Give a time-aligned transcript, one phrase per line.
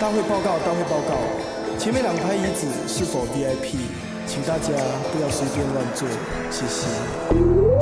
[0.00, 3.76] 大会报告，大会报告，前面两排椅子是否 VIP？
[4.26, 4.72] 请大家
[5.12, 6.08] 不要随便乱坐，
[6.50, 7.73] 谢谢。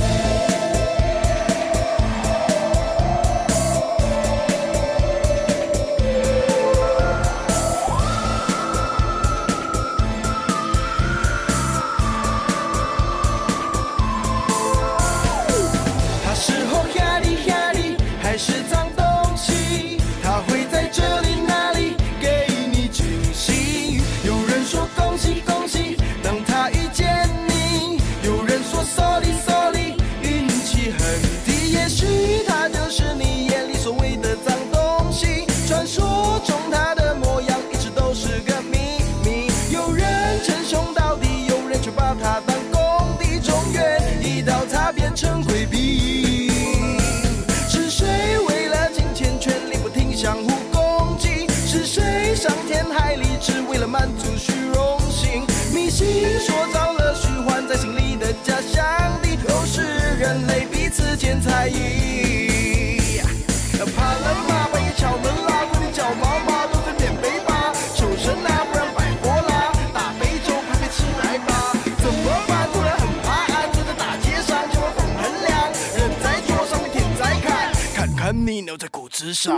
[78.33, 79.55] 你留在骨子上。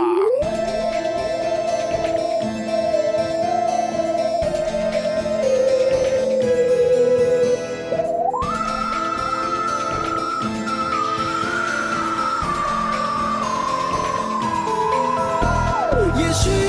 [16.17, 16.64] 也许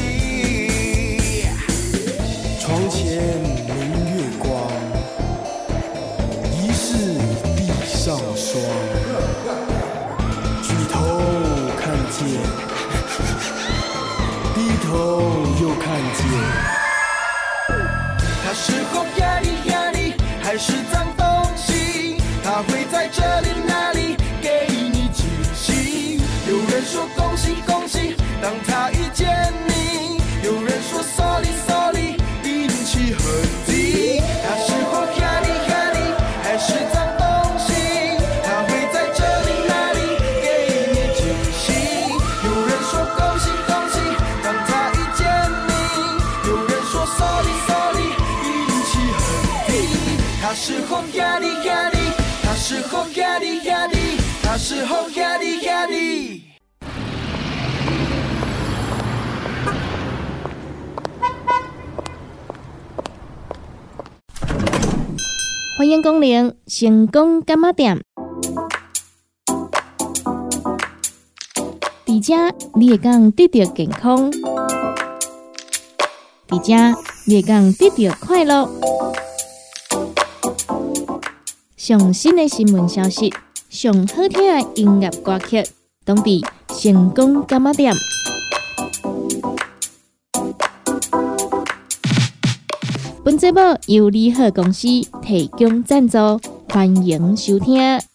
[0.00, 0.41] aí
[65.78, 68.00] 欢迎光临成功干妈店。
[72.04, 74.30] 迪加，你也讲得到健康。
[76.46, 76.94] 迪加，
[77.26, 78.68] 你也讲得到快乐。
[81.84, 83.28] 上新的新闻消息
[83.68, 85.66] 上好听的音乐歌曲
[86.04, 87.92] 当地成功加码点。
[93.24, 94.86] 本节目由利好公司
[95.22, 96.18] 提供赞助
[96.68, 98.11] 欢迎收听。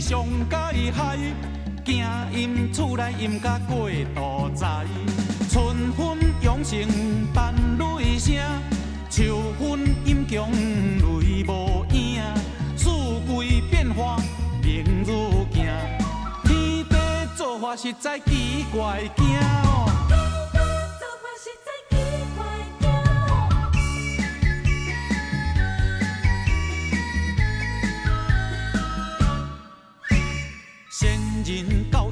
[0.00, 1.18] 上介害，
[1.84, 2.02] 惊
[2.32, 4.66] 阴厝内阴甲过多灾。
[5.50, 6.88] 春分阳生
[7.34, 8.34] 伴雷声，
[9.10, 12.22] 秋分阴强雷无影。
[12.76, 14.16] 四季变化
[14.62, 15.66] 明如镜，
[16.44, 19.89] 天地做法实在奇怪，惊。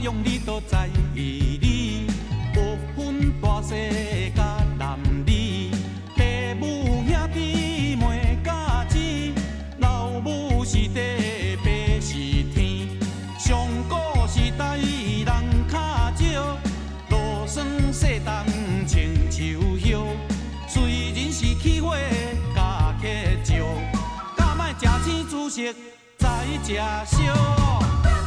[0.00, 2.06] 用你都在意你，
[2.54, 4.42] 不分大细甲
[4.78, 4.96] 男
[5.26, 5.70] 女，
[6.14, 6.22] 父
[6.60, 8.96] 母兄弟妹甲子，
[9.78, 12.14] 老母是地，爸是
[12.54, 12.88] 天，
[13.40, 13.58] 上
[13.88, 13.96] 古
[14.28, 15.26] 时代人
[15.68, 15.76] 较
[16.14, 16.58] 少，
[17.10, 18.32] 落霜西东
[18.86, 20.06] 穿秋袖，
[20.68, 21.96] 虽然是起火
[22.54, 23.08] 加乞
[23.44, 23.64] 石，
[24.36, 25.74] 敢卖食青煮食，
[26.18, 28.17] 才食烧。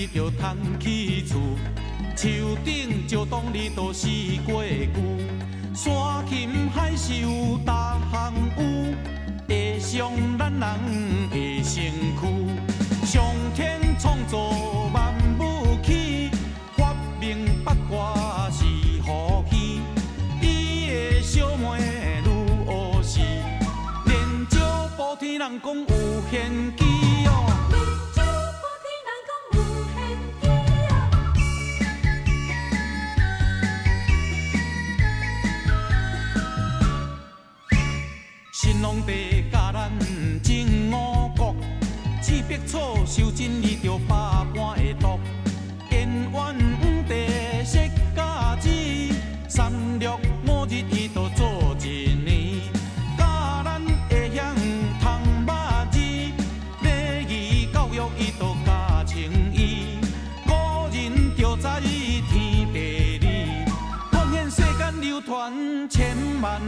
[0.00, 1.38] 你着通去厝，
[2.16, 4.08] 树顶石洞你都死
[4.46, 4.98] 过久，
[5.74, 8.96] 山琴海秀大项有，
[9.46, 13.04] 会伤咱人的身躯。
[13.04, 13.22] 上
[13.54, 14.38] 天创造
[14.94, 16.30] 万物起，
[16.78, 18.64] 发明八卦是
[19.02, 19.82] 何气？
[20.40, 23.20] 伊的小妹如何是？
[24.06, 24.18] 连
[24.50, 24.58] 石
[24.96, 26.89] 补天人讲有玄机
[42.66, 44.14] 草修真伊着百
[44.54, 45.18] 般会毒。
[45.90, 46.54] 燕苑黄
[47.08, 47.26] 帝
[47.64, 48.68] 释家子，
[49.48, 52.60] 三六五日伊着做一年。
[53.18, 54.42] 教咱会晓
[55.00, 55.52] 通肉
[55.90, 55.98] 字，
[56.82, 56.88] 礼
[57.28, 59.98] 仪教育伊着加清伊。
[60.46, 60.52] 古
[60.92, 61.62] 人着知
[62.30, 63.64] 天地理，
[64.12, 66.60] 奉献世间流传千万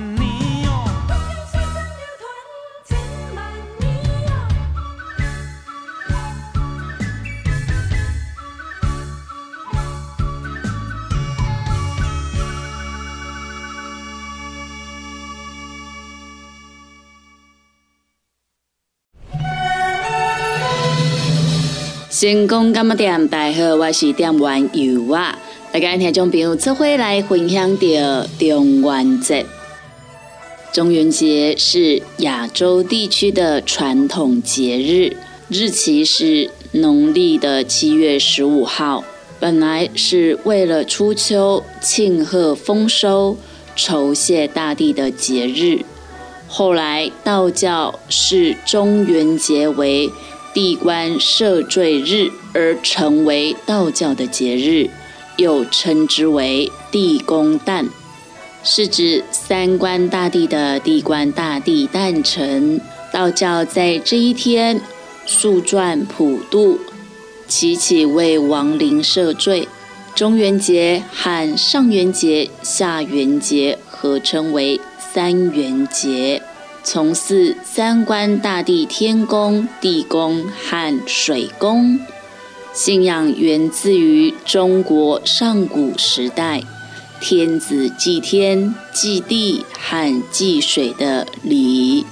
[22.22, 25.36] 成功干么店，大家好，我是店员尤啊。
[25.72, 29.44] 大家听众朋友，这回来分享到中元节。
[30.72, 35.16] 中元节是亚洲地区的传统节日，
[35.48, 39.02] 日期是农历的七月十五号。
[39.40, 43.36] 本来是为了初秋庆贺丰收、
[43.74, 45.80] 酬谢大地的节日，
[46.46, 50.08] 后来道教视中元节为
[50.54, 54.90] 地官赦罪日而成为道教的节日，
[55.36, 57.88] 又称之为地公诞，
[58.62, 62.80] 是指三官大帝的地官大帝诞辰。
[63.12, 64.80] 道教在这一天
[65.26, 66.78] 速传普渡，
[67.48, 69.68] 祈祈为亡灵赦罪。
[70.14, 76.42] 中元节和上元节、下元节合称为三元节。
[76.84, 81.98] 从事三官大帝天公、地公和水公，
[82.72, 86.60] 信仰源自于中国上古时代
[87.20, 92.02] 天子祭天、祭地和祭水的礼仪。《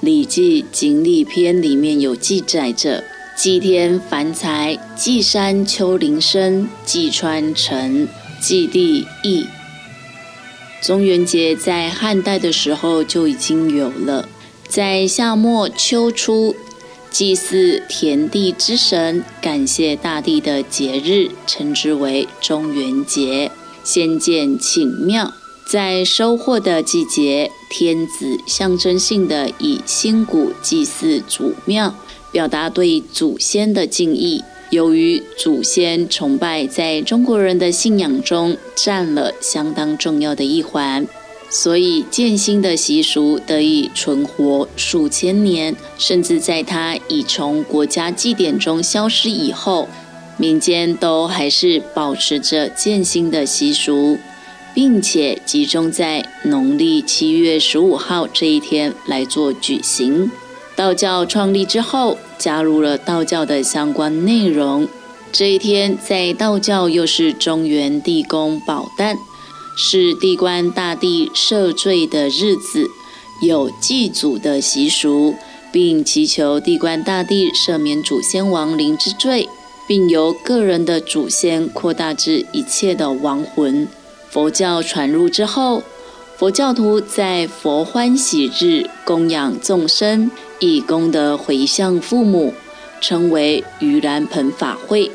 [0.00, 3.02] 礼记·锦鲤篇》里面有记载着：
[3.34, 8.06] 祭天凡财，祭山丘陵深，祭川沉，
[8.40, 9.46] 祭地邑。
[10.82, 14.28] 中元节在汉代的时候就已经有了，
[14.68, 16.56] 在夏末秋初
[17.08, 23.52] 祭祀田地之神、感谢大地的节日，称之为中元节。
[23.84, 25.32] 先建寝庙，
[25.64, 31.94] 在收获的季节，天子象征性的以新谷祭祀祖庙，
[32.32, 34.42] 表达对祖先的敬意。
[34.72, 41.06] 由于祖先崇拜在中国人的信仰中占了相当重要的一环，
[41.50, 45.76] 所以建新的习俗得以存活数千年。
[45.98, 49.86] 甚至在它已从国家祭典中消失以后，
[50.38, 54.16] 民间都还是保持着建新的习俗，
[54.74, 60.30] 并且集中在农历七月十五号这一天来做举行。
[60.74, 64.88] 道教创立之后，加入了道教的相关内容。
[65.30, 69.16] 这一天在道教又是中原地宫宝诞，
[69.76, 72.90] 是地官大帝赦罪的日子，
[73.42, 75.34] 有祭祖的习俗，
[75.70, 79.48] 并祈求地官大帝赦免祖先亡灵之罪，
[79.86, 83.86] 并由个人的祖先扩大至一切的亡魂。
[84.30, 85.82] 佛教传入之后，
[86.36, 90.30] 佛教徒在佛欢喜日供养众生。
[90.66, 92.54] 以功德回向父母，
[93.00, 95.10] 称为盂兰盆法会。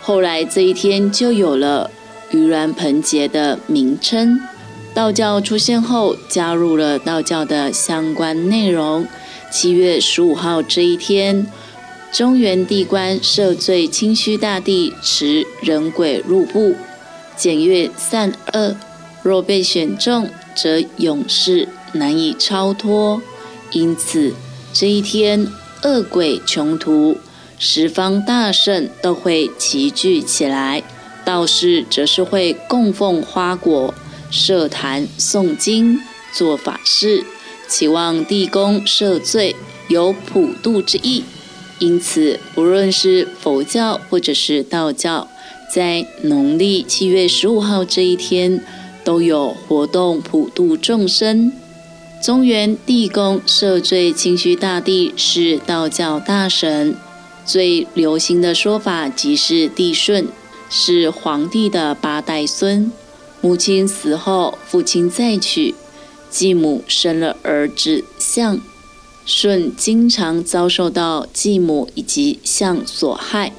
[0.00, 1.90] 后来这一天就有了
[2.30, 4.40] 盂兰盆节的名称。
[4.94, 9.06] 道教出现后，加入了道教的相关内容。
[9.50, 11.46] 七月十五号这一天，
[12.10, 16.74] 中原地官赦罪清虚大帝持人鬼入部，
[17.36, 18.74] 检阅善恶，
[19.22, 23.20] 若被选中，则永世难以超脱。
[23.72, 24.32] 因此。
[24.78, 25.50] 这一天，
[25.84, 27.16] 恶鬼穷途，
[27.58, 30.82] 十方大圣都会齐聚起来，
[31.24, 33.94] 道士则是会供奉花果、
[34.30, 35.98] 设坛诵经、
[36.30, 37.24] 做法事，
[37.66, 39.56] 期望地宫赦罪，
[39.88, 41.24] 有普渡之意。
[41.78, 45.26] 因此，不论是佛教或者是道教，
[45.72, 48.62] 在农历七月十五号这一天，
[49.02, 51.50] 都有活动普渡众生。
[52.26, 56.96] 中原地宫赦罪清虚大帝是道教大神，
[57.44, 60.26] 最流行的说法即是帝舜，
[60.68, 62.90] 是皇帝的八代孙。
[63.40, 65.76] 母亲死后，父亲再娶，
[66.28, 68.58] 继母生了儿子象。
[69.24, 73.52] 舜经常遭受到继母以及象所害，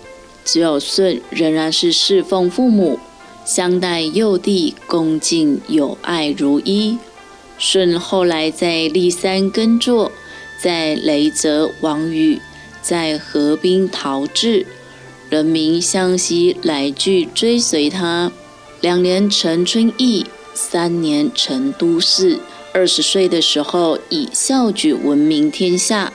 [0.43, 2.99] 只有舜仍然是侍奉父母，
[3.45, 6.97] 相待幼弟恭敬友爱如一。
[7.57, 10.11] 舜后来在骊山耕作，
[10.59, 12.39] 在雷泽王禹，
[12.81, 14.65] 在河滨陶治，
[15.29, 18.31] 人民向西来聚追随他。
[18.81, 22.39] 两年成春邑，三年成都市。
[22.73, 26.13] 二十岁的时候以孝举闻名天下，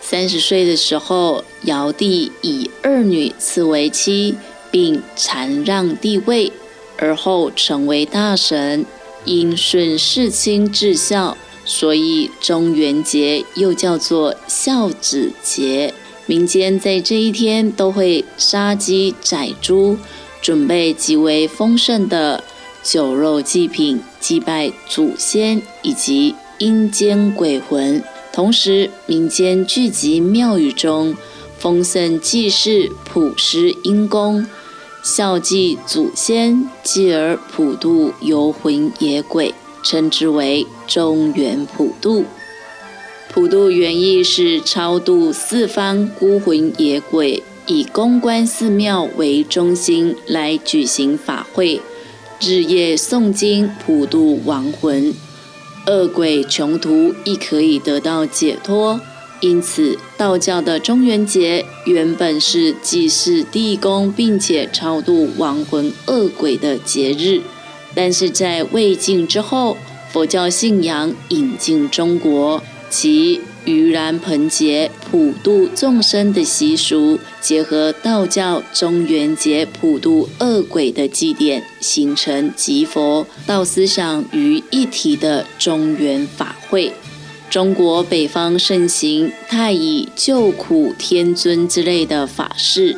[0.00, 4.36] 三十岁的时候尧帝以二女赐为妻，
[4.70, 6.52] 并禅让帝位，
[6.98, 8.86] 而后成为大神。
[9.28, 15.92] 因顺世亲至孝，所以中元节又叫做孝子节。
[16.24, 19.98] 民间在这一天都会杀鸡宰猪，
[20.40, 22.42] 准备极为丰盛的。
[22.82, 28.02] 酒肉祭品，祭拜祖先以及阴间鬼魂。
[28.32, 31.14] 同时，民间聚集庙宇中，
[31.58, 34.46] 丰盛祭祀、普施阴功，
[35.02, 42.24] 孝祭祖先，继而普渡游魂野鬼，称之为中原普渡。
[43.30, 51.80] 普渡原意是超度四方孤魂野鬼，以公关寺庙为中心来举行法会。
[52.40, 55.14] 日夜诵经普渡亡魂，
[55.86, 59.00] 恶鬼穷途亦可以得到解脱。
[59.40, 67.40] 因此，道教的中元节原本是祭祀地宫并且超度亡魂恶鬼的节日，
[67.94, 69.76] 但是在魏晋之后，
[70.12, 73.40] 佛教信仰引进中国，其。
[73.66, 86.94] 盂兰盆节普度众生的习俗，结合道教中元节普度恶鬼的祭典，形成集佛道思想于一体的中元法会。
[87.50, 92.96] 中国北方盛行太乙救苦天尊之类的法事。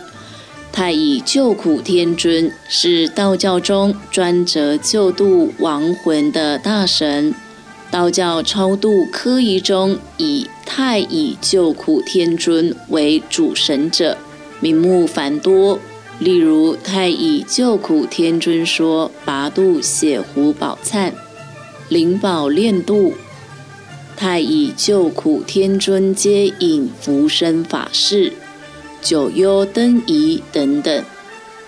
[0.72, 7.34] 太乙救苦天尊是道教中专责救度亡魂的大神。
[7.90, 14.16] 道教超度科仪中，以太乙救苦天尊为主神者，
[14.60, 15.78] 名目繁多。
[16.20, 21.12] 例如，太乙救苦天尊说拔度血湖宝忏，
[21.88, 23.14] 灵宝炼度；
[24.20, 28.34] 太乙救苦天尊接引福生法事、
[29.00, 31.02] 九幽灯仪等等。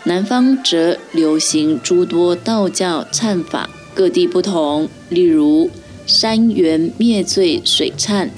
[0.05, 4.87] 南方则流行诸多道教忏法，各地不同。
[5.09, 5.71] 例如。
[6.05, 8.29] 山元灭罪水忏，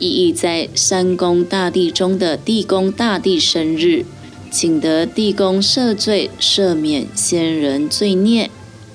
[0.00, 4.04] 意义在山宫大帝中的地宫大帝生日，
[4.50, 8.50] 请得地宫赦罪赦免先人罪孽。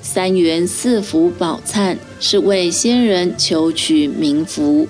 [0.09, 4.87] 三元四福宝忏是为先人求取冥福。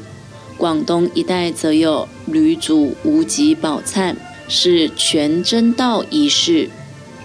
[0.57, 4.13] 广东一带则有吕祖无极宝忏，
[4.47, 6.69] 是全真道仪式，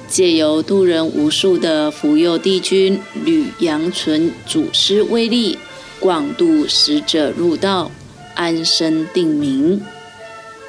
[0.08, 5.58] 借由度人无数的福佑帝君吕阳纯祖师威力。
[6.00, 7.90] 广度使者入道，
[8.34, 9.82] 安身定名。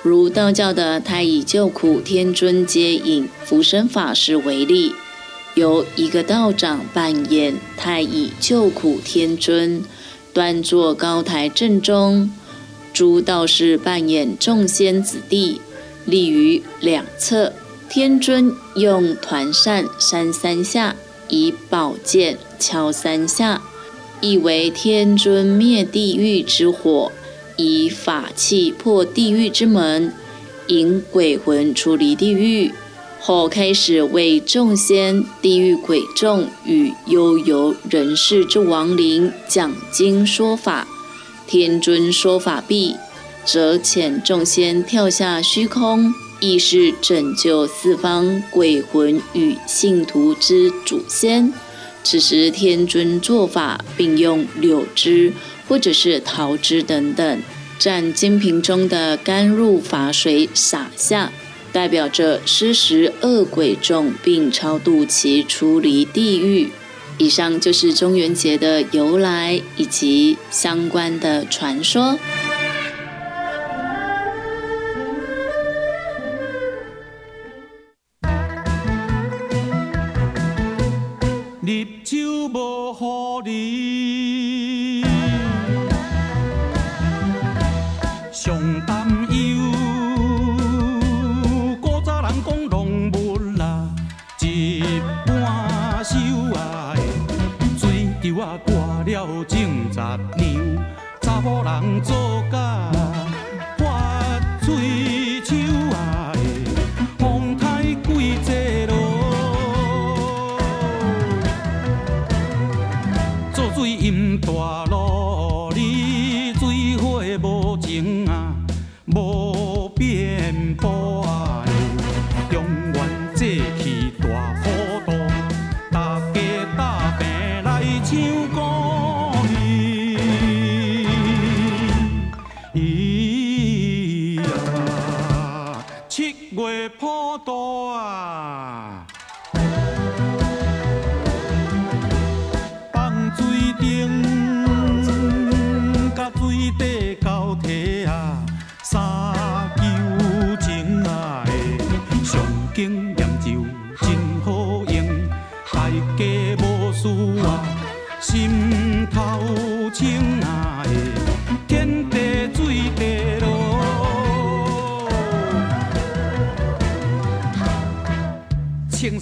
[0.01, 4.91] 如道教的太乙救苦天尊接引福生法师为例，
[5.55, 9.83] 由一个道长扮演太乙救苦天尊，
[10.33, 12.29] 端坐高台正中；
[12.91, 15.61] 诸道士扮演众仙子弟，
[16.05, 17.53] 立于两侧。
[17.89, 20.95] 天尊用团扇扇三下，
[21.29, 23.61] 以宝剑敲三下。
[24.19, 27.11] 意为天尊灭地狱之火，
[27.55, 30.11] 以法器破地狱之门，
[30.67, 32.71] 引鬼魂出离地狱。
[33.25, 40.85] 后开始为众仙、地狱鬼众与悠游人世之亡灵讲经说法。
[41.47, 42.97] 天尊说法毕，
[43.45, 51.53] 则遣众仙跳下虚空，亦是拯救四方鬼魂与信徒之祖先。
[52.03, 55.31] 此时，天尊做法，并用柳枝
[55.69, 57.41] 或者是桃枝等等，
[57.79, 61.31] 蘸金瓶中的甘露法水洒下，
[61.73, 66.69] 代表着施食恶鬼众，并超度其出离地狱。
[67.17, 72.17] 以上就是中元节的由来以及相关的传说。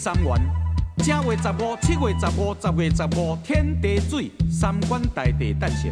[0.02, 0.34] 三元。
[0.98, 5.92] 正月十五、七月十五、十月十五，天地水，三观大地诞生。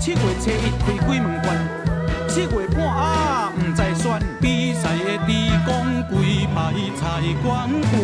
[0.00, 1.56] 七月初一开鬼门关，
[2.28, 5.32] 七月半啊毋知选，比赛的猪
[5.64, 5.72] 公
[6.10, 8.02] 规排菜官官。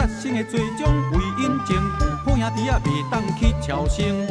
[0.00, 1.76] 杀生的罪状为因情，
[2.24, 4.26] 好兄弟啊袂当去超生。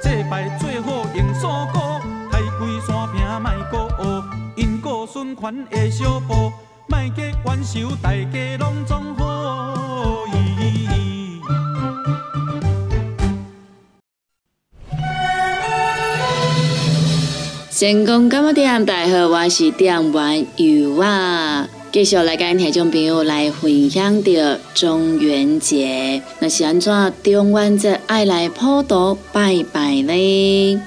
[0.00, 1.78] 祭拜最好用锁骨，
[2.30, 4.24] 开开山坪莫过学，
[4.56, 6.50] 因果循环的小步，
[6.86, 11.42] 莫结冤仇，大家拢总好意。
[17.70, 21.68] 成功干么店，大家好，我是店员尤啊。
[21.92, 30.80] 继续来跟听众朋友来分享着中元节，那是安怎中元节爱来普渡拜拜呢？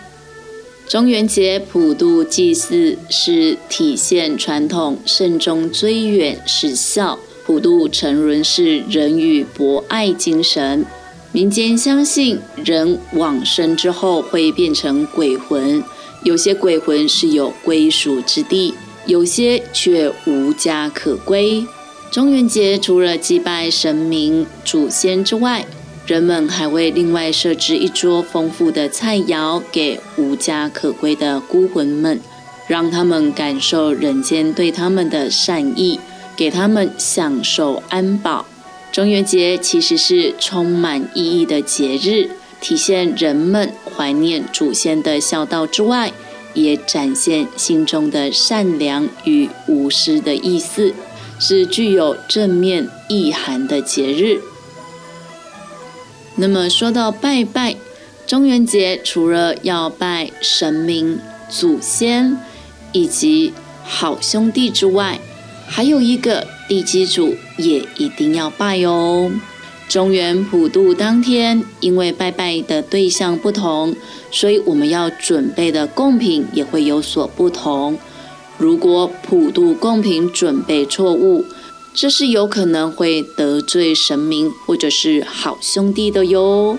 [0.87, 10.83] 中元节普渡祭祀是体现传统慎终追远、实孝、普渡成人是人与博爱精神。
[11.31, 15.83] 民间相信，人往生之后会变成鬼魂。
[16.23, 18.73] 有些鬼魂是有归属之地，
[19.05, 21.65] 有些却无家可归。
[22.11, 25.65] 中元节除了祭拜神明、祖先之外，
[26.05, 32.21] 人们还会另外设置一桌丰富的菜肴给无家可归的孤魂们，
[32.67, 35.99] 让他们感受人间对他们的善意，
[36.35, 38.45] 给他们享受安保。
[38.91, 42.29] 中元节其实是充满意义的节日。
[42.61, 46.11] 体现人们怀念祖先的孝道之外，
[46.55, 50.93] 也展现心中的善良与无私的意思，
[51.39, 54.41] 是具有正面意涵的节日。
[56.37, 57.75] 那么说到拜拜，
[58.25, 62.37] 中元节除了要拜神明、祖先
[62.91, 65.19] 以及好兄弟之外，
[65.67, 69.31] 还有一个地基主也一定要拜哦。
[69.95, 73.95] 中元普渡当天，因为拜拜的对象不同，
[74.29, 77.97] 所以我们要准备的贡品也会有所不同。
[78.58, 81.45] 如果普渡贡品准备错误，
[81.93, 86.77] 这是有可能会得罪神明或者是好兄弟的哟。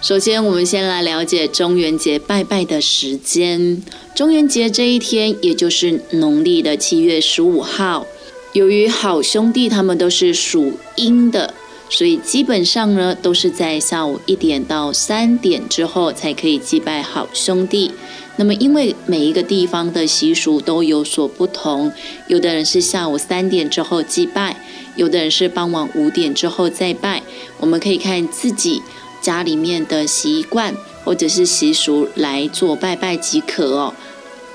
[0.00, 3.82] 首先，我们先来了解中元节拜拜的时间。
[4.14, 8.06] 中元节这一天，也就是农历的七月十五号。
[8.54, 11.52] 由于好兄弟他们都是属阴的。
[11.90, 17.92] 所以基本上呢，都是在下午一点到三点之后才可以祭拜好兄弟。
[18.36, 21.92] 那么，因为每一个地方的习俗都有所不同，
[22.26, 24.56] 有的人是下午三点之后祭拜，
[24.96, 27.22] 有的人是傍晚五点之后再拜。
[27.60, 28.82] 我们可以看自己
[29.20, 33.94] 家里面的习惯或者是习俗来做拜拜即可哦。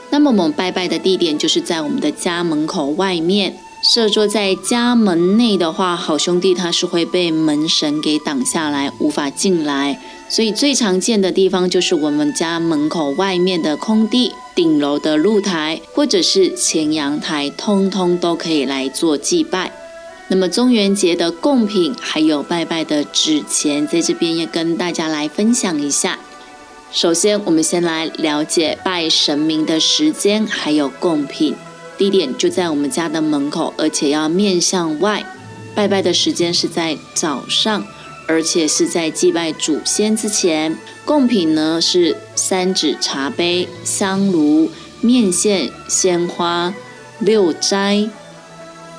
[0.10, 3.56] 那么我们拜拜的地点就是在我们的家门口外面。
[3.82, 10.00] 设坐在家门内的话，好兄弟他是会被门神给挡下来，无法进来。
[10.28, 19.72] 所以最常见的地方就是我们家门口外面的空地、顶楼的露台，或者是前阳台，通通都可以来做祭拜。
[20.28, 26.20] 那么中元节的贡品还有拜拜的纸钱，在这边也跟大家来分享一下。
[26.92, 31.56] 首先，我们先来了解拜神明的时间，还有贡品。
[32.00, 35.24] 地点就在我们家的门口，而且要面向外。
[35.76, 37.86] 拜拜的时间是在早上，
[38.26, 40.78] 而且是在祭拜祖先之前。
[41.04, 46.74] 贡品呢是三指茶杯、香炉、面线、鲜花、
[47.20, 48.10] 六斋。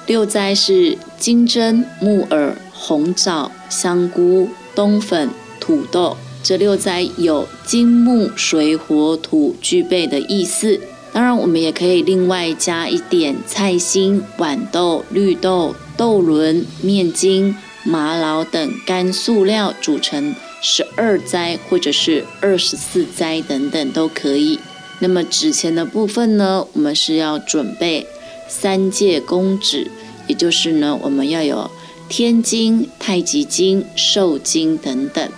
[0.06, 6.16] 六斋是金针、木耳、红枣、香菇、冬粉、土豆。
[6.42, 10.80] 这六斋有金木水火土具备的意思。
[11.12, 24.60] 当然，我们也可以另外加一点菜心、豌豆、绿豆、豆轮、面筋、玛瑙等干塑料组成十二斋，或者是二十四斋等等都可以。
[25.00, 28.06] 那么纸钱的部分呢，我们是要准备
[28.46, 29.90] 三界公纸，
[30.28, 31.68] 也就是呢，我们要有
[32.08, 35.28] 天金、太极金、寿金等等。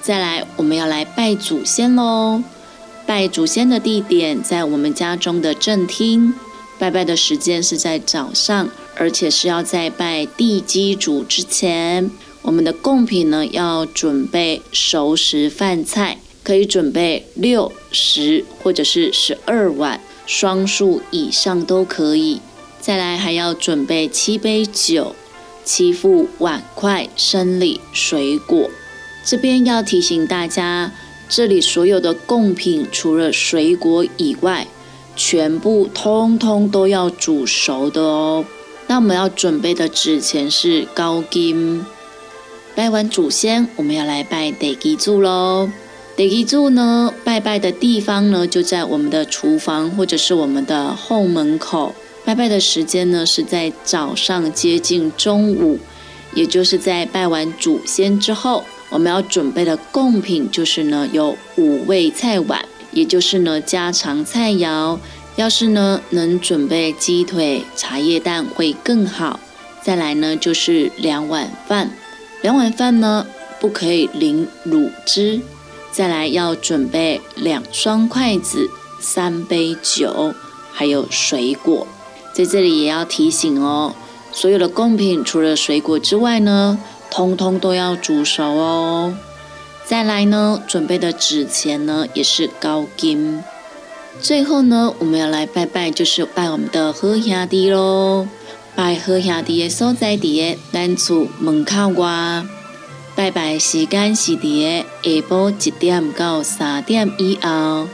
[0.00, 2.42] 再来，我们要来拜祖先喽。
[3.06, 6.32] 拜祖先的地点在我们家中的正厅，
[6.78, 12.10] 拜拜的时间是在早上，而且是要在拜地基主之前。
[12.40, 22.40] 我们的贡品呢，要准备熟食饭菜，可以准备六十或者是十二碗，双数以上都可以。
[22.80, 25.14] 再来还要准备七杯酒、
[25.62, 28.70] 七副碗筷、生理、水果。
[29.24, 30.92] 这边要提醒大家。
[31.36, 34.68] 这里所有的贡品，除了水果以外，
[35.16, 38.44] 全部通通都要煮熟的哦。
[38.86, 41.84] 那我们要准备的纸钱是高金。
[42.76, 45.68] 拜完祖先，我们要来拜地基柱喽。
[46.16, 51.92] 地基柱呢，拜拜的地方呢，就在我们的厨房或者是我们的后门口。
[52.24, 55.80] 拜拜的时间呢，是在早上接近中午，
[56.32, 58.62] 也就是在拜完祖先之后。
[58.94, 64.96] 我们要准备的贡品就是呢，有五味菜碗，也就是呢家常菜肴。
[65.34, 69.40] 要是呢能准备鸡腿、茶叶蛋会更好。
[69.82, 71.90] 再来呢就是两碗饭，
[72.40, 73.26] 两碗饭呢
[73.58, 75.40] 不可以淋卤汁。
[75.90, 80.32] 再来要准备两双筷子、三杯酒，
[80.70, 81.84] 还有水果。
[82.32, 83.92] 在这里也要提醒哦，
[84.30, 86.78] 所有的贡品除了水果之外呢。
[87.14, 89.16] 通通都要煮熟哦。
[89.86, 93.44] 再来呢，准备的纸钱呢也是高金。
[94.20, 98.26] 最后呢，我们要来拜拜，就是拜我们的好兄弟喽。
[98.74, 102.44] 拜好兄弟的所在地，咱厝门口外。
[103.14, 107.86] 拜拜时间是伫下晡一点到三点以后。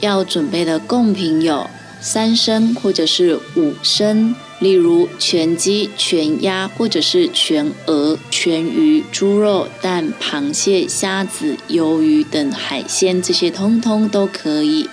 [0.00, 4.34] 要准备的贡品有三升或者是五升。
[4.60, 14.88] 例如全鸡、全鸭，或者是全鹅、全鱼、猪肉、蛋、螃蟹、虾子、鱿鱼等海鲜，这些通通都可以。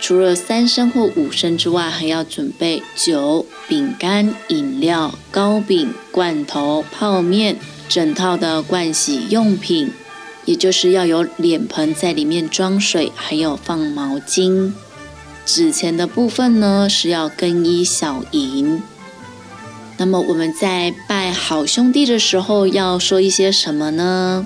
[0.00, 7.56] 除了三升或五升之外，还要准备酒、饼干、饮料、糕饼、罐头、泡面，
[7.88, 9.92] 整套的盥洗用品，
[10.44, 14.72] 也就是要有脸盆在里面装水，还有放毛巾。
[15.46, 18.82] 纸钱的部分呢，是要更衣小银。
[19.96, 24.44] 那么我们在拜好兄弟的时候要说一些什么呢？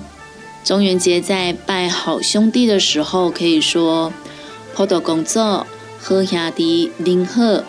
[0.63, 4.13] 中元节在拜好兄弟的时候，可以说：
[4.75, 5.65] 普陀工作
[5.99, 7.63] 好兄弟您好，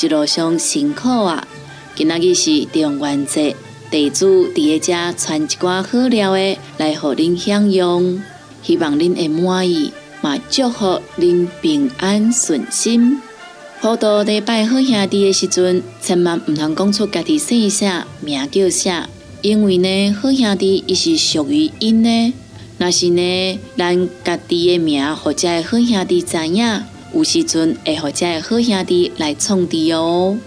[0.00, 1.46] 一路上辛苦啊！
[1.94, 3.54] 今仔日是中元节，
[3.90, 8.20] 地主伫个家传一寡好料的来互您享用，
[8.62, 13.20] 希望您会满意，嘛祝福您平安顺心。
[13.82, 19.08] 好多礼拜好兄弟的时阵，千万唔通讲出家己姓啥名叫啥，
[19.40, 22.32] 因为呢，好兄弟伊是属于因的。
[22.78, 30.38] 若是呢，咱家己的名或者好兄弟知影，有时阵会或者好兄弟来创治哦。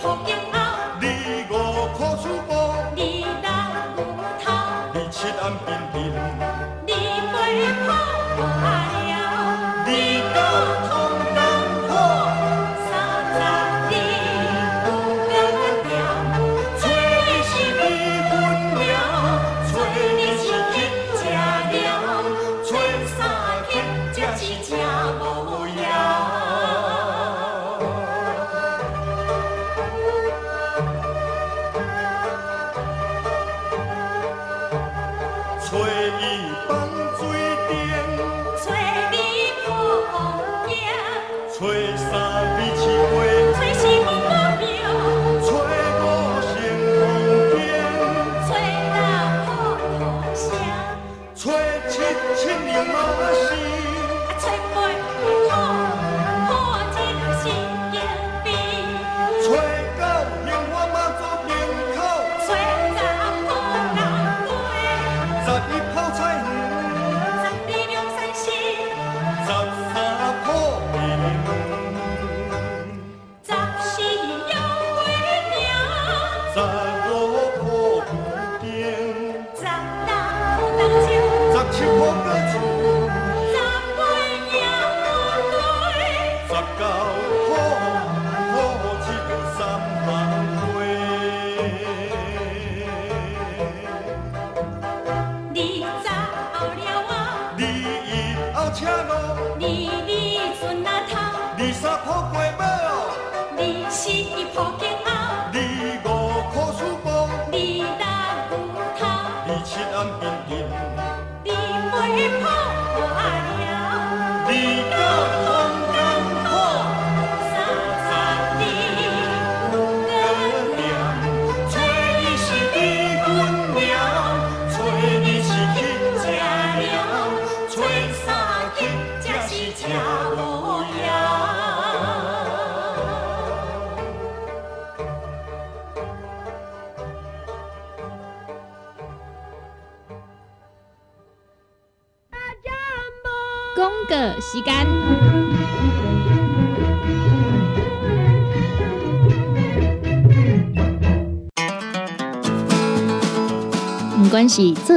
[0.00, 0.58] 四抱肩后，
[1.00, 1.04] 二
[1.50, 1.52] 五
[1.98, 2.52] 靠书包，
[2.94, 3.02] 二
[4.94, 5.02] 六
[7.58, 7.98] 有头，
[8.46, 8.97] 二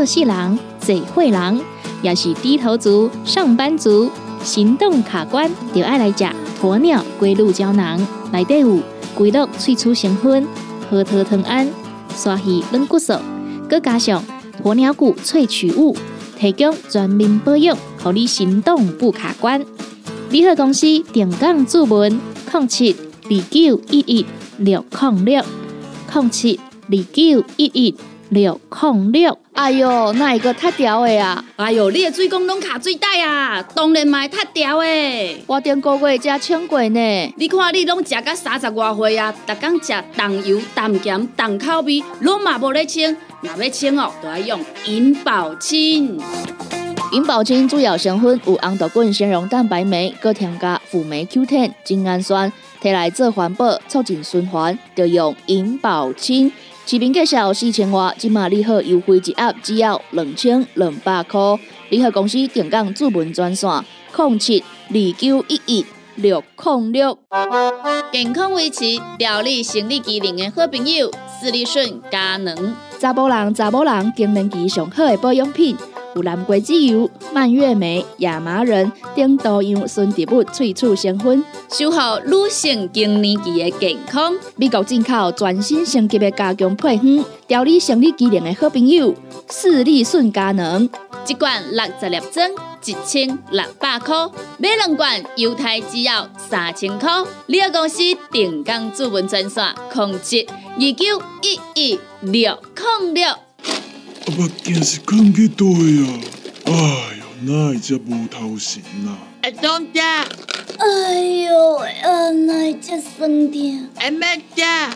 [0.02, 1.62] 管是做事人、做会人，
[2.02, 4.10] 也是低头族、上班族，
[4.44, 6.26] 行动卡关，就爱来吃
[6.60, 8.00] 鸵鸟龟鹿胶囊。
[8.32, 8.80] 内底有
[9.14, 10.48] 龟鹿萃取成分、
[10.90, 11.70] 核桃藤胺、
[12.16, 13.14] 刷鱼软骨素，
[13.70, 14.24] 佮加上
[14.64, 15.96] 鸵鸟骨萃取物，
[16.36, 19.64] 提供全面保养，让你行动不卡关。
[20.32, 22.20] 联合公司定岗注文：
[22.52, 24.26] 零七二九一一
[24.58, 25.44] 六零六
[26.12, 26.60] 零七
[26.90, 27.96] 二九一一
[28.32, 29.38] 六零六。
[29.54, 31.44] 哎哟，那一个太屌的啊！
[31.58, 35.44] 哎哟，你的水工拢卡水袋啊，当然嘛会塌掉诶。
[35.46, 37.34] 我顶个月才请过呢。
[37.36, 43.16] 你看你拢食到三十外岁啊，逐天食重油、重咸、重口味，拢嘛无咧清。
[43.42, 46.18] 若要清哦，就要用银保清。
[47.12, 52.50] 银保清主要成分有红豆棍、纤溶蛋白酶，搁添加辅酶 Q10、精氨酸，
[52.82, 56.50] 摕来做环保、促进循环，就用银保清。
[56.92, 61.40] 市面介绍四千外，即马你好优惠一盒只要两千两百块。
[61.88, 63.70] 联合公司定岗主文专线：
[64.14, 65.86] 零七二九一一
[66.18, 67.18] 六零六。
[68.12, 68.84] 健康维持、
[69.18, 72.76] 调理生理机能的好朋友，斯利顺佳能。
[73.00, 75.78] 查甫人、查某人更年期上好的保养品，
[76.16, 81.44] 有蓝桂枝油、蔓越莓、亚麻仁等多样纯植物萃取成分。
[81.70, 84.34] 守护女性更年期的健康。
[84.56, 89.14] 美国进口全新升级的加强配方，调理生理机能的好朋友——
[89.50, 90.90] 视力顺佳能。
[91.28, 92.50] 一罐六十粒装，
[92.84, 97.10] 一千六百块；买两罐，犹太只要三千块。
[97.46, 98.00] 你个公司
[98.32, 102.58] 定岗主文专线：控制二九一一六
[103.02, 103.28] 零六。
[104.28, 105.74] 阿目镜是放去倒啊？
[106.66, 106.72] 哎
[107.18, 109.18] 呦，哪会遮无头神啊？
[109.42, 110.24] 阿东家，
[110.78, 113.88] 哎呦，啊，哪这酸痛？
[113.96, 114.94] 阿妹家，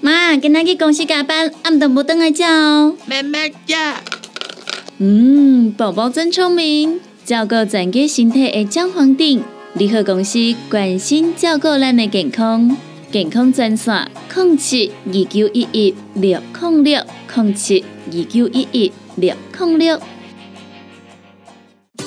[0.00, 2.94] 妈，今仔去公司加班，暗顿无等来食哦。
[3.06, 4.00] 妹妹家，
[4.98, 9.42] 嗯，宝宝真聪明，照顾全家身体的姜黄锭。
[9.74, 10.38] 联合公司
[10.68, 12.76] 关心照顾咱的健康，
[13.12, 17.02] 健康专线：零七二九一一六零六
[17.34, 20.00] 零七二九一一六零六。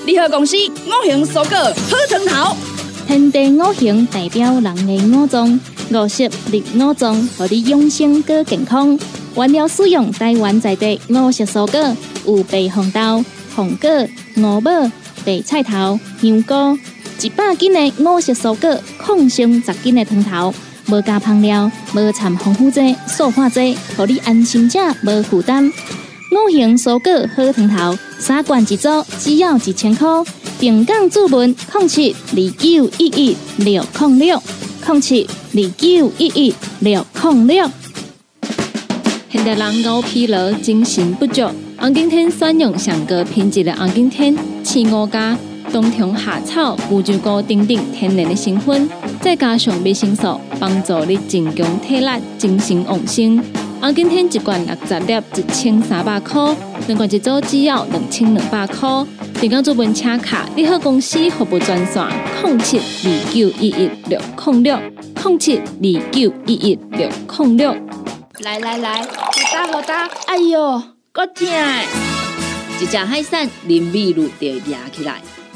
[0.05, 2.55] 联合公司五行蔬果好汤头，
[3.05, 5.59] 天地五行代表人的五脏，
[5.91, 8.97] 五色绿五脏，互你养生更健康。
[9.35, 13.89] 原料使用台湾在地五色蔬果，有白红豆、红果、
[14.37, 14.71] 五宝、
[15.25, 16.79] 白菜头、香菇，
[17.21, 20.53] 一百斤的五色蔬果，抗性十斤的汤头，
[20.87, 25.71] 无加香料，无掺防腐剂、塑化剂，互你安心吃，无负担。
[26.31, 30.07] 五行蔬果好汤头，三罐一组，只要一千块。
[30.59, 34.41] 平港注文零七二九一一六零六
[34.87, 37.69] 零七二九一一六零六。
[39.29, 45.37] 现代人熬疲劳、精神不足，红景天选用上个品质的红景天青五加
[45.73, 48.87] 冬虫夏草、乌鸡菇等等天然的成分，
[49.19, 52.07] 再加上维生素，帮助你增强体力、
[52.37, 53.43] 精神旺盛。
[53.81, 56.55] 红景天一罐六十粒，一千三百块；
[56.85, 58.87] 两罐一组，只要两千两百块。
[59.41, 62.05] 订购做文车卡，你好公司服务专线：
[62.43, 64.77] 零七二九一一六零六
[65.25, 67.09] 零七二九一一六
[67.39, 67.75] 零六。
[68.41, 69.07] 来来来，好
[69.51, 71.53] 打好打，哎哟，够痛的！
[72.79, 75.21] 一只海扇淋雨露就压起来，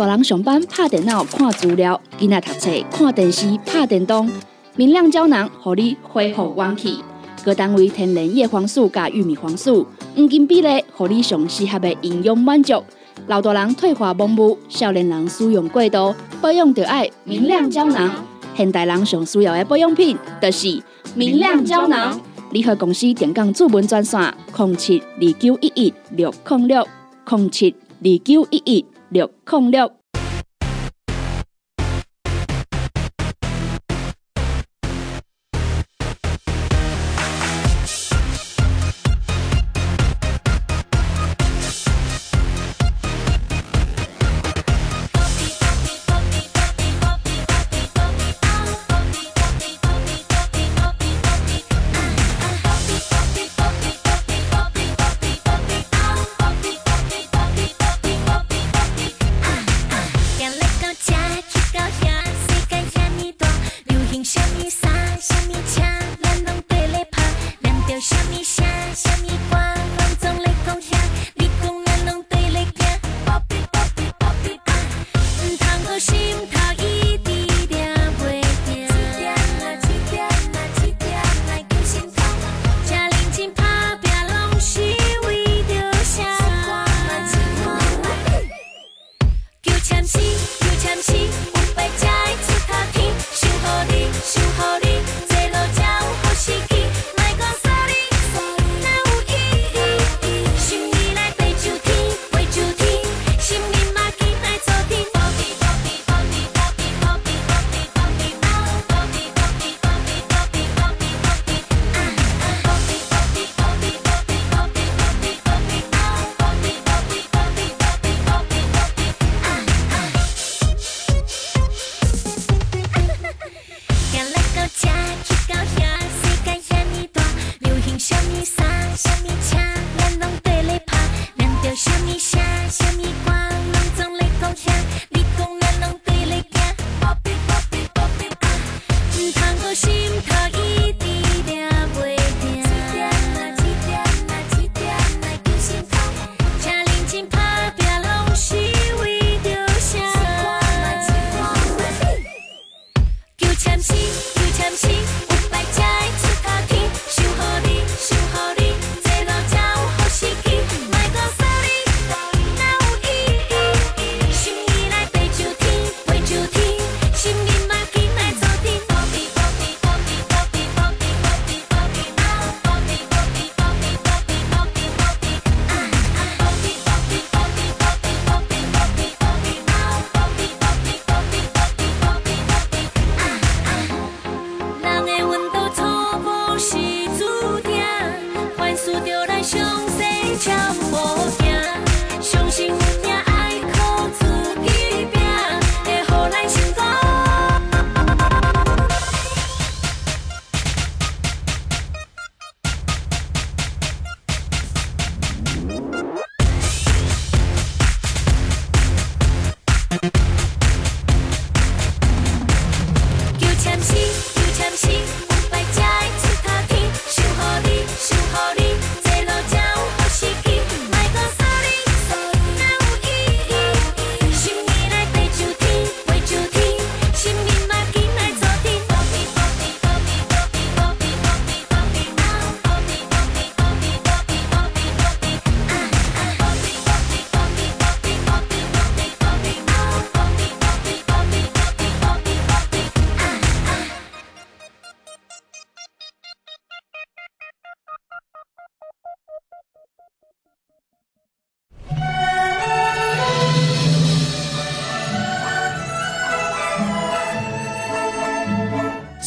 [0.00, 4.30] 大人上班拍电脑看资料，囡仔读册看电视拍电动，
[4.74, 7.04] 明亮胶囊互你恢复元气。
[7.44, 9.86] 各单位天然叶黄素加玉米黄素，
[10.16, 12.82] 黄金比例，互你上适合的营养满足。
[13.26, 18.10] 老大人退化盲目，少年人使用过度，保养就爱明亮胶囊。
[18.56, 20.82] 现代人上需要的保养品，就是
[21.14, 22.18] 明亮胶囊。
[22.52, 26.88] 联合公司电工主文专线：零七二九一一六零六
[27.28, 29.99] 零七二九一一六零六。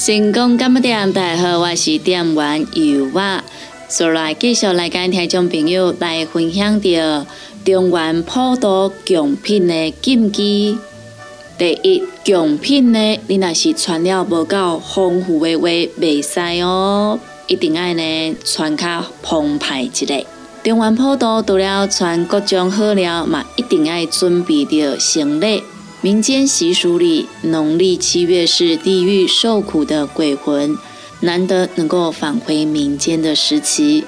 [0.06, 3.42] 成功干么店，大家好，我是店员尤娃。
[3.88, 7.26] 所来继续来跟听众朋友来分享着
[7.64, 10.78] 中原普渡贡品的禁忌。
[11.58, 20.26] 第一，贡品呢，你若是传了无够丰富的话，袂使哦，一定爱呢穿较澎湃一个。
[20.66, 25.64] 中原普渡除了穿各种好料，嘛一定爱准备着行礼。
[26.04, 30.78] 民间习俗里，农历七月是地狱受苦的鬼魂，
[31.22, 34.04] 难得能够返回民间的时期，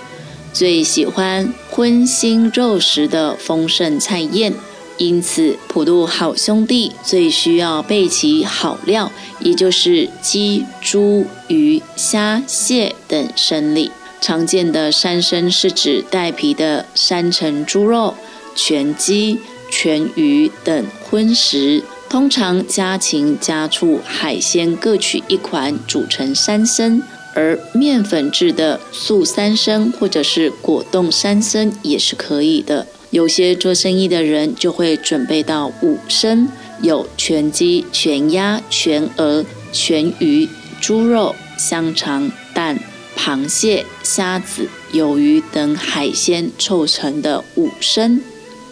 [0.51, 4.53] 最喜欢荤腥肉食的丰盛菜宴。
[4.97, 13.89] 因此，普渡好兄弟最需要备齐好料，也就是鸡、猪、鱼、虾、蟹等生礼。
[14.19, 18.15] 常见的山参是指带皮的山城猪肉、
[18.53, 19.39] 全鸡、
[19.77, 21.83] 全鱼等荤食。
[22.07, 27.03] 通常家禽、家畜、海鲜各取一款煮成三参，
[27.33, 32.87] 而面粉制的素三参或者是果冻三参也是可以的。
[33.09, 36.47] 有些做生意的人就会准备到五参，
[36.81, 40.47] 有全鸡、全鸭、全鹅、全鱼、
[40.79, 42.79] 猪肉、香肠、蛋、
[43.17, 48.21] 螃蟹、虾子、鱿鱼等海鲜凑成的五参。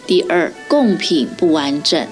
[0.06, 2.06] 第二，贡品不完整。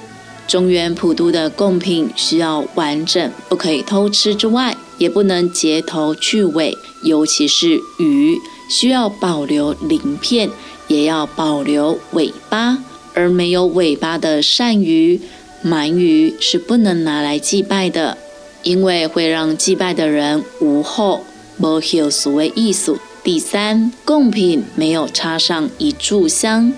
[0.49, 8.37] 中原普渡的贡品需要完整，不可以偷吃之外，也不能截头去尾，尤其是鱼
[8.69, 10.51] 需要保留鳞片，
[10.89, 12.79] 也要保留尾巴。
[13.15, 15.21] 而没有尾巴的鳝鱼、
[15.63, 18.17] 鳗鱼是不能拿来祭拜的，
[18.63, 21.25] 因为会让祭拜的人无后，
[21.59, 22.99] 无后所谓艺术。
[23.23, 26.73] 第三，贡品没有插上一炷香。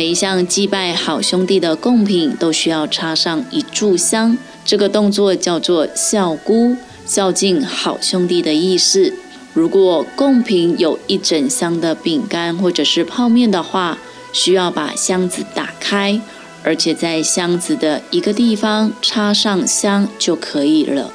[0.00, 6.74] 每一项祭拜好兄弟的贡品都需要插上一炷香，这个动作叫做孝姑，
[7.04, 9.12] 孝敬好兄弟的意思。
[9.52, 13.98] 如果贡品有一整箱的饼干或者是泡面的话，
[14.32, 16.18] 需要把箱子打开，
[16.62, 21.12] 而且在箱子的一个地方插上香就可以了。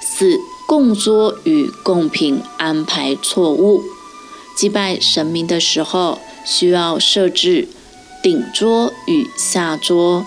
[0.00, 0.36] 四、
[0.66, 3.80] 供桌与贡品安排错误，
[4.56, 6.18] 祭拜神明的时候。
[6.44, 7.68] 需要设置
[8.22, 10.26] 顶桌与下桌，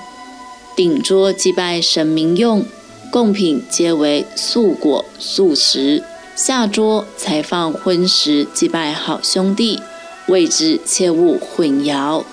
[0.76, 2.66] 顶桌祭拜神明用，
[3.12, 6.04] 贡品皆为素果素食；
[6.36, 9.80] 下桌才放荤食祭拜好兄弟，
[10.28, 12.24] 位置切勿混淆。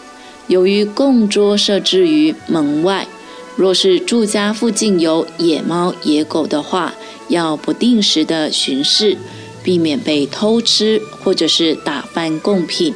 [0.48, 3.06] 由于供桌设置于门外，
[3.54, 6.94] 若是住家附近有野猫野狗的话，
[7.28, 9.16] 要不定时的巡视，
[9.62, 12.94] 避免被偷吃或者是打翻贡品。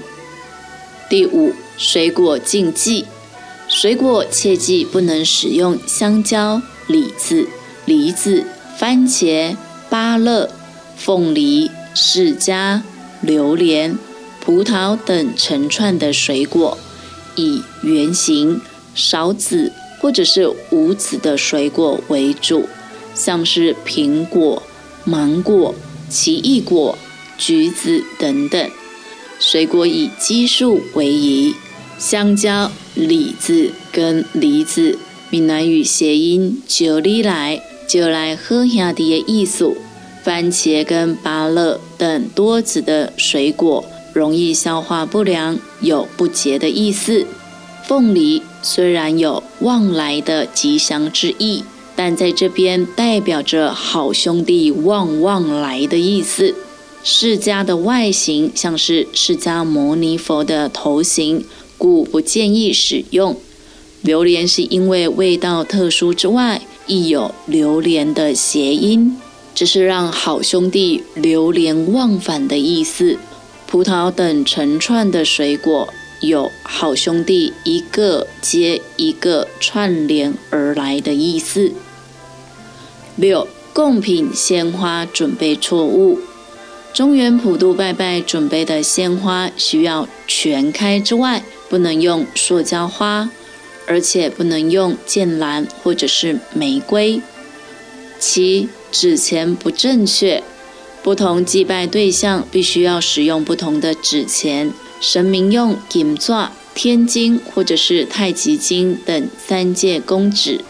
[1.09, 3.07] 第五，水果禁忌。
[3.69, 7.49] 水果切记不能使用香蕉、李子、
[7.85, 8.45] 梨子、
[8.77, 9.57] 番茄、
[9.89, 10.51] 芭乐、
[10.97, 12.81] 凤梨、释迦、
[13.21, 13.97] 榴莲、
[14.41, 16.77] 葡萄等成串的水果，
[17.37, 18.61] 以圆形、
[18.95, 22.69] 少籽或者是无籽的水果为主，
[23.15, 24.61] 像是苹果、
[25.05, 25.73] 芒果、
[26.09, 26.99] 奇异果、
[27.39, 28.69] 橘子等等。
[29.39, 31.55] 水果以奇数为宜，
[31.99, 34.99] 香蕉、李子跟梨子，
[35.31, 39.77] 闽南语谐音“就你来”，就来喝兄弟的意思。
[40.25, 47.27] 番茄跟芭乐等多籽的水果，容易消化不良，有不洁的意思。
[47.87, 51.63] 凤梨虽然有旺来的吉祥之意，
[51.95, 56.55] 但在这边代表着好兄弟旺旺来的意思。
[57.09, 61.45] 释迦的外形像是释迦牟尼佛的头型，
[61.79, 63.37] 故不建议使用。
[64.03, 69.17] 榴莲是因为味道特殊之外，亦有榴莲的谐音，
[69.55, 73.17] 这是让好兄弟流连忘返的意思。
[73.69, 75.89] 葡萄等成串的水果，
[76.21, 81.71] 有好兄弟一个接一个串联而来的意思。
[83.15, 86.19] 六，贡品鲜花准备错误。
[86.93, 93.29] 中原普渡拜拜准备的鲜花需要全开之外，不能用塑胶花，
[93.87, 97.21] 而且不能用剑兰或者是玫瑰。
[98.19, 100.43] 七，纸钱不正确，
[101.03, 104.73] 不同祭拜对象必须要使用不同的纸钱。
[104.99, 110.65] 神明用银钻、天金或者是太极金等三界公纸，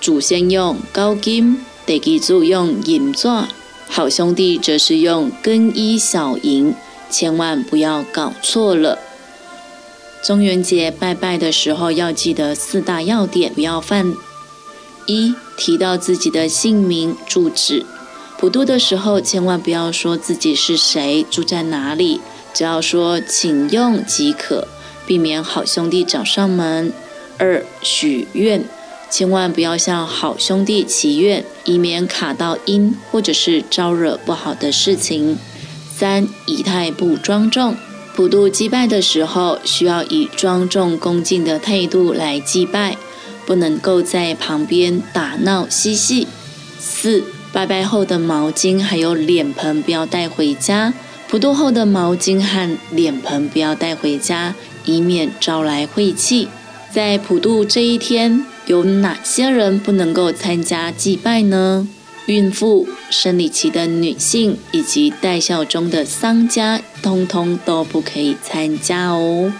[0.00, 3.48] 祖先用高金，地基主用银钻。
[3.88, 6.74] 好兄弟则是用更衣小银，
[7.10, 8.98] 千万不要搞错了。
[10.22, 14.14] 中元节拜拜的时候要记得四大要点，不要犯：
[15.06, 17.84] 一、提到自己的姓名、住址；
[18.38, 22.20] 普渡的时候千万不要说自己是谁、住在哪里，
[22.52, 24.68] 只要说请用即可，
[25.06, 26.92] 避免好兄弟找上门。
[27.38, 28.64] 二、许愿。
[29.10, 35.38] 千万不要向好兄弟祈愿，以免卡到阴或者是招惹不好的事情。
[35.96, 37.74] 三、仪态不庄重，
[38.14, 42.96] 普渡祭拜的时候，需要以庄重恭敬的态度来祭拜，
[43.46, 46.28] 不能够在旁边打闹嬉戏。
[46.78, 50.92] 四、拜拜后的毛巾还有脸盆不要带回家，
[51.28, 54.54] 普渡后的毛巾和脸盆不要带回家，
[54.84, 56.48] 以免招来晦气。
[56.92, 58.44] 在普渡这一天。
[58.68, 61.88] 有哪些人不能够参加祭拜呢？
[62.26, 69.50] 孕妇、生理期的女性以及待孝中的丧家，通通都不可以参加哦。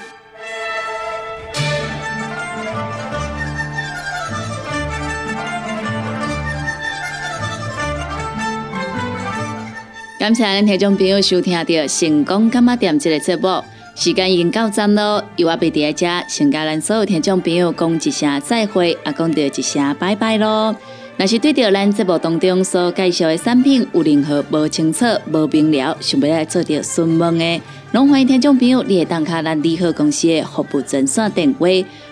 [10.19, 11.65] 感谢咱听众朋友收听到
[12.01, 13.65] 《成功干妈店》这个节目。
[13.99, 20.73] 时间已经到站咯，由我贝伫遮，先甲咱所有听众朋友讲一声再会，也讲着一声拜拜咯。
[21.17, 31.67] 若是对着咱节目当中所介绍的产品有任何无清楚、无明了，想要来做着询问的，拢欢迎听众朋友你会打卡咱利好公司的服务专线电话，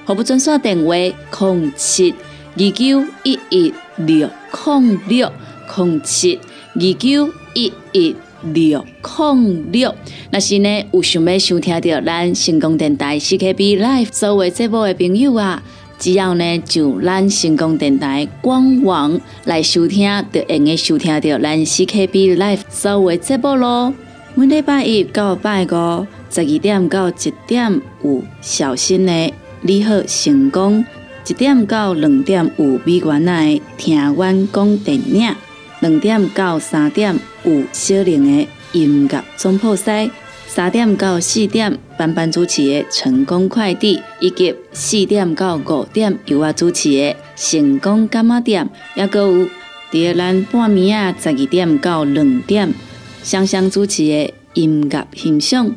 [0.05, 2.13] 服务专线电话：零七
[2.57, 4.29] 二九一一六
[4.67, 5.33] 零六
[5.77, 6.41] 零七
[6.75, 8.17] 二九一一。
[8.43, 9.95] 六零六，
[10.31, 15.63] 那是呢，有想要收听到咱成功电台 CKB Live 所有节目的朋友啊，
[15.99, 23.95] 只要呢就咱成功电台官网来收听，就会用收听到咱 CKB Live 所有节目咯。
[24.35, 29.33] 每礼拜一到拜五十二点到一点有小新的
[29.63, 30.85] 你好成功，
[31.27, 35.35] 一点到两点有美元来听阮讲电影。
[35.81, 40.11] 两点到三点有小玲的音乐总铺西，
[40.49, 49.49] 三点到四点班班主持的成功快递，以及四点到五点由我主持的成功干妈店，也个有
[49.93, 52.75] 第二咱半暝啊十二点到两点
[53.23, 55.73] 双双主持的音乐欣赏。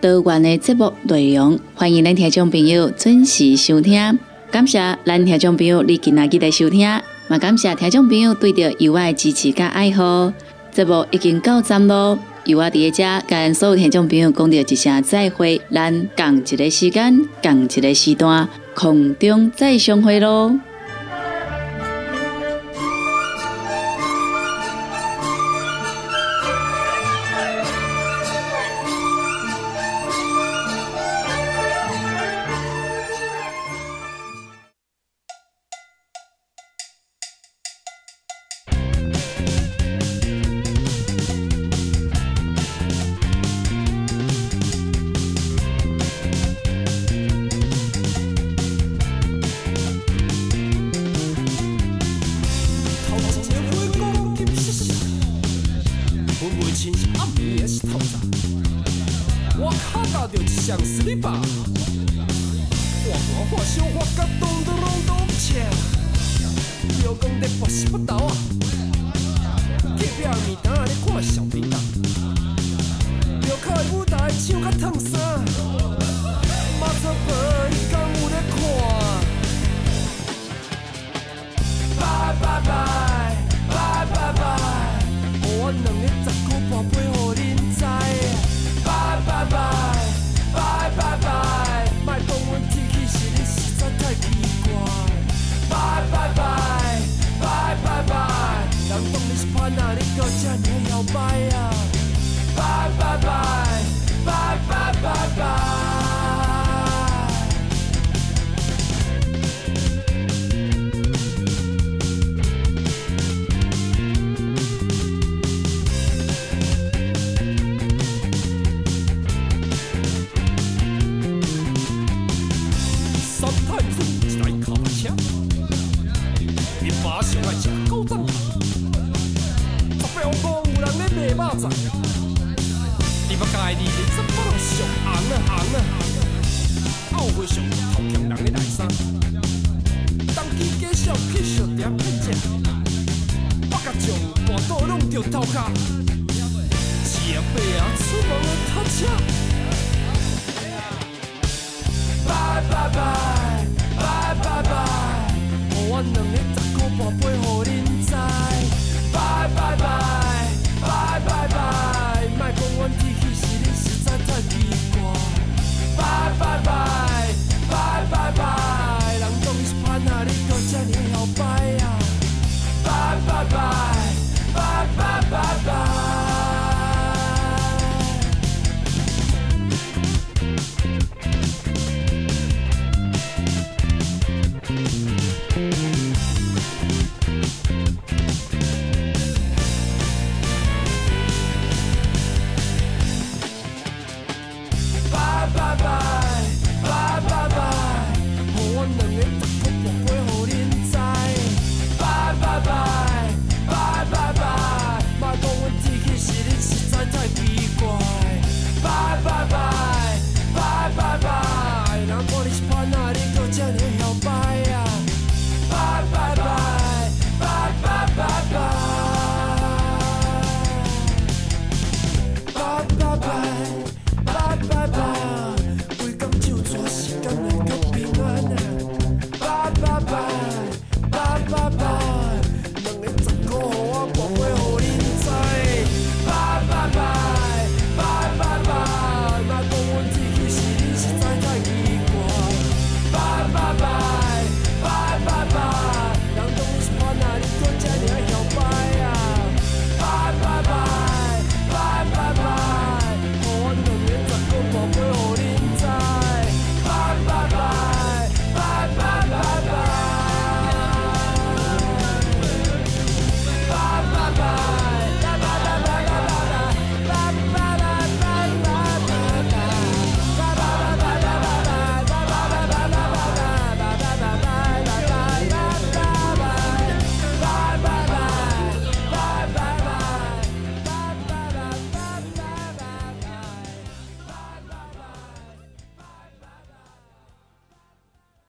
[0.00, 4.16] 多元的节目内容，欢迎咱听众朋友准时收听。
[4.52, 6.80] 感谢咱听众朋友你今仔日来收听。
[7.28, 10.32] 也，感谢听众朋友对着由我的支持甲爱好，
[10.78, 12.16] 节目已经到站咯。
[12.44, 20.56] 由我伫遮跟所有听众朋友讲着一声再会，咱共一个时间，共一个时段，空中再相会咯。